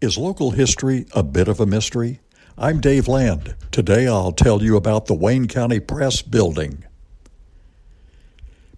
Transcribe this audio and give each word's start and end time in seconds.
Is 0.00 0.16
local 0.16 0.52
history 0.52 1.04
a 1.14 1.22
bit 1.22 1.46
of 1.46 1.60
a 1.60 1.66
mystery? 1.66 2.20
I'm 2.56 2.80
Dave 2.80 3.06
Land. 3.06 3.54
Today 3.70 4.08
I'll 4.08 4.32
tell 4.32 4.62
you 4.62 4.74
about 4.74 5.04
the 5.04 5.14
Wayne 5.14 5.46
County 5.46 5.78
Press 5.78 6.22
Building. 6.22 6.84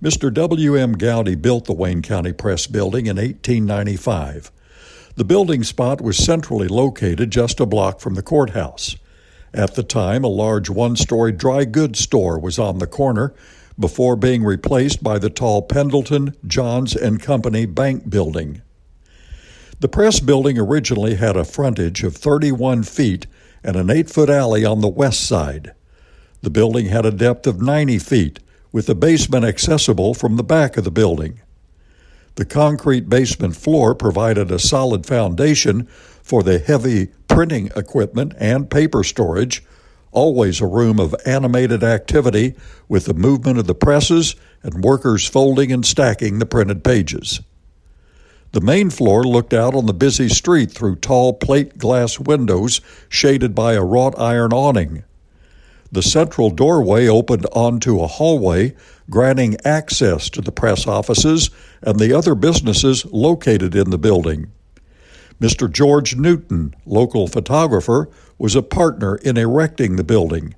Mr. 0.02 0.34
W.M. 0.34 0.94
Gowdy 0.94 1.36
built 1.36 1.66
the 1.66 1.74
Wayne 1.74 2.02
County 2.02 2.32
Press 2.32 2.66
Building 2.66 3.06
in 3.06 3.18
1895. 3.18 4.50
The 5.14 5.22
building 5.22 5.62
spot 5.62 6.00
was 6.00 6.16
centrally 6.16 6.66
located 6.66 7.30
just 7.30 7.60
a 7.60 7.66
block 7.66 8.00
from 8.00 8.14
the 8.14 8.22
courthouse. 8.24 8.96
At 9.54 9.76
the 9.76 9.84
time, 9.84 10.24
a 10.24 10.28
large 10.28 10.70
one 10.70 10.96
story 10.96 11.30
dry 11.30 11.64
goods 11.64 12.00
store 12.00 12.36
was 12.36 12.58
on 12.58 12.78
the 12.78 12.88
corner 12.88 13.32
before 13.78 14.16
being 14.16 14.42
replaced 14.42 15.04
by 15.04 15.20
the 15.20 15.30
tall 15.30 15.62
Pendleton, 15.62 16.34
Johns 16.48 16.96
and 16.96 17.22
Company 17.22 17.64
Bank 17.64 18.10
building. 18.10 18.62
The 19.82 19.88
press 19.88 20.20
building 20.20 20.60
originally 20.60 21.16
had 21.16 21.36
a 21.36 21.44
frontage 21.44 22.04
of 22.04 22.14
31 22.14 22.84
feet 22.84 23.26
and 23.64 23.74
an 23.74 23.90
8 23.90 24.08
foot 24.08 24.30
alley 24.30 24.64
on 24.64 24.80
the 24.80 24.86
west 24.86 25.26
side. 25.26 25.72
The 26.40 26.50
building 26.50 26.86
had 26.86 27.04
a 27.04 27.10
depth 27.10 27.48
of 27.48 27.60
90 27.60 27.98
feet, 27.98 28.38
with 28.70 28.86
the 28.86 28.94
basement 28.94 29.44
accessible 29.44 30.14
from 30.14 30.36
the 30.36 30.44
back 30.44 30.76
of 30.76 30.84
the 30.84 30.92
building. 30.92 31.40
The 32.36 32.44
concrete 32.44 33.08
basement 33.08 33.56
floor 33.56 33.96
provided 33.96 34.52
a 34.52 34.60
solid 34.60 35.04
foundation 35.04 35.86
for 36.22 36.44
the 36.44 36.60
heavy 36.60 37.08
printing 37.26 37.72
equipment 37.74 38.34
and 38.38 38.70
paper 38.70 39.02
storage, 39.02 39.64
always 40.12 40.60
a 40.60 40.66
room 40.66 41.00
of 41.00 41.16
animated 41.26 41.82
activity 41.82 42.54
with 42.88 43.06
the 43.06 43.14
movement 43.14 43.58
of 43.58 43.66
the 43.66 43.74
presses 43.74 44.36
and 44.62 44.84
workers 44.84 45.26
folding 45.26 45.72
and 45.72 45.84
stacking 45.84 46.38
the 46.38 46.46
printed 46.46 46.84
pages. 46.84 47.40
The 48.52 48.60
main 48.60 48.90
floor 48.90 49.24
looked 49.24 49.54
out 49.54 49.74
on 49.74 49.86
the 49.86 49.94
busy 49.94 50.28
street 50.28 50.70
through 50.70 50.96
tall 50.96 51.32
plate 51.32 51.78
glass 51.78 52.20
windows 52.20 52.82
shaded 53.08 53.54
by 53.54 53.72
a 53.72 53.82
wrought 53.82 54.14
iron 54.18 54.52
awning. 54.52 55.04
The 55.90 56.02
central 56.02 56.50
doorway 56.50 57.06
opened 57.08 57.46
onto 57.52 58.00
a 58.00 58.06
hallway, 58.06 58.74
granting 59.08 59.56
access 59.64 60.28
to 60.30 60.42
the 60.42 60.52
press 60.52 60.86
offices 60.86 61.50
and 61.80 61.98
the 61.98 62.12
other 62.12 62.34
businesses 62.34 63.06
located 63.06 63.74
in 63.74 63.88
the 63.88 63.98
building. 63.98 64.52
Mr. 65.40 65.70
George 65.70 66.14
Newton, 66.16 66.74
local 66.84 67.28
photographer, 67.28 68.10
was 68.36 68.54
a 68.54 68.62
partner 68.62 69.16
in 69.16 69.38
erecting 69.38 69.96
the 69.96 70.04
building. 70.04 70.54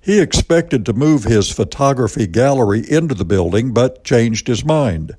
He 0.00 0.20
expected 0.20 0.86
to 0.86 0.92
move 0.92 1.24
his 1.24 1.50
photography 1.50 2.28
gallery 2.28 2.88
into 2.88 3.16
the 3.16 3.24
building, 3.24 3.74
but 3.74 4.04
changed 4.04 4.46
his 4.46 4.64
mind. 4.64 5.16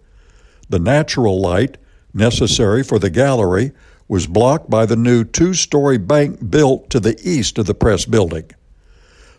The 0.70 0.80
natural 0.80 1.42
light, 1.42 1.78
necessary 2.14 2.84
for 2.84 3.00
the 3.00 3.10
gallery, 3.10 3.72
was 4.08 4.28
blocked 4.28 4.70
by 4.70 4.86
the 4.86 4.96
new 4.96 5.24
two 5.24 5.54
story 5.54 5.98
bank 5.98 6.50
built 6.50 6.90
to 6.90 7.00
the 7.00 7.18
east 7.24 7.58
of 7.58 7.68
the 7.68 7.76
press 7.76 8.06
building. 8.06 8.50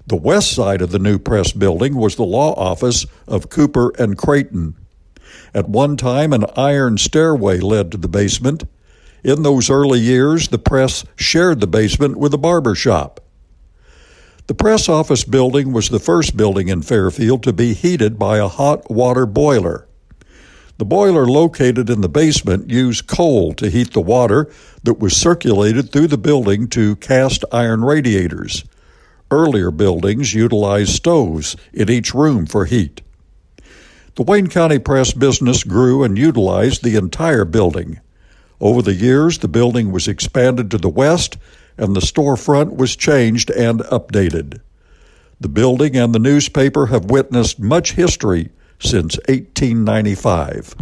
The 0.06 0.16
west 0.16 0.52
side 0.52 0.80
of 0.80 0.91
the 0.91 0.98
new 0.98 1.18
press 1.18 1.52
building 1.52 1.94
was 1.94 2.16
the 2.16 2.24
law 2.24 2.54
office 2.54 3.06
of 3.26 3.50
Cooper 3.50 3.92
and 3.98 4.16
Creighton. 4.16 4.74
At 5.54 5.68
one 5.68 5.96
time, 5.96 6.32
an 6.32 6.46
iron 6.56 6.98
stairway 6.98 7.58
led 7.58 7.92
to 7.92 7.98
the 7.98 8.08
basement. 8.08 8.64
In 9.22 9.42
those 9.42 9.68
early 9.68 10.00
years, 10.00 10.48
the 10.48 10.58
press 10.58 11.04
shared 11.16 11.60
the 11.60 11.66
basement 11.66 12.16
with 12.16 12.32
a 12.32 12.38
barber 12.38 12.74
shop. 12.74 13.20
The 14.46 14.54
press 14.54 14.88
office 14.88 15.22
building 15.22 15.72
was 15.72 15.91
the 15.91 16.00
first 16.00 16.36
building 16.36 16.68
in 16.68 16.82
Fairfield 16.82 17.42
to 17.44 17.52
be 17.52 17.74
heated 17.74 18.18
by 18.18 18.38
a 18.38 18.48
hot 18.48 18.91
water 18.91 19.26
boiler. 19.26 19.86
The 20.81 20.86
boiler 20.86 21.27
located 21.27 21.91
in 21.91 22.00
the 22.00 22.09
basement 22.09 22.70
used 22.70 23.06
coal 23.06 23.53
to 23.53 23.69
heat 23.69 23.92
the 23.92 24.00
water 24.00 24.50
that 24.83 24.98
was 24.98 25.14
circulated 25.14 25.92
through 25.92 26.06
the 26.06 26.17
building 26.17 26.69
to 26.69 26.97
cast 26.97 27.45
iron 27.53 27.84
radiators. 27.84 28.65
Earlier 29.31 29.71
buildings 29.71 30.32
utilized 30.32 30.93
stoves 30.93 31.54
in 31.75 31.91
each 31.91 32.15
room 32.15 32.47
for 32.47 32.65
heat. 32.65 33.03
The 34.15 34.22
Wayne 34.22 34.47
County 34.47 34.78
Press 34.78 35.12
business 35.12 35.65
grew 35.65 36.03
and 36.03 36.16
utilized 36.16 36.83
the 36.83 36.97
entire 36.97 37.44
building. 37.44 38.00
Over 38.59 38.81
the 38.81 38.94
years, 38.94 39.37
the 39.37 39.49
building 39.49 39.93
was 39.93 40.09
expanded 40.09 40.71
to 40.71 40.78
the 40.78 40.88
west 40.88 41.37
and 41.77 41.94
the 41.94 42.00
storefront 42.00 42.77
was 42.77 42.97
changed 42.97 43.50
and 43.50 43.81
updated. 43.81 44.62
The 45.38 45.50
building 45.50 45.94
and 45.94 46.15
the 46.15 46.19
newspaper 46.19 46.87
have 46.87 47.10
witnessed 47.10 47.60
much 47.60 47.93
history 47.93 48.49
since 48.80 49.18
1895. 49.28 50.74